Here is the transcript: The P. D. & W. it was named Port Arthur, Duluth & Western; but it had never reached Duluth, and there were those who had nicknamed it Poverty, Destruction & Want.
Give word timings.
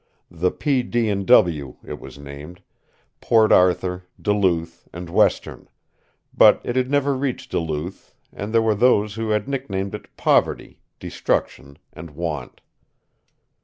The 0.31 0.49
P. 0.49 0.81
D. 0.81 1.13
& 1.23 1.25
W. 1.25 1.75
it 1.85 1.99
was 1.99 2.17
named 2.17 2.63
Port 3.21 3.51
Arthur, 3.51 4.07
Duluth 4.19 4.87
& 4.91 4.93
Western; 5.11 5.69
but 6.35 6.59
it 6.63 6.75
had 6.75 6.89
never 6.89 7.13
reached 7.13 7.51
Duluth, 7.51 8.11
and 8.33 8.51
there 8.51 8.63
were 8.63 8.73
those 8.73 9.13
who 9.13 9.29
had 9.29 9.47
nicknamed 9.47 9.93
it 9.93 10.07
Poverty, 10.17 10.79
Destruction 10.99 11.77
& 11.95 11.95
Want. 12.15 12.61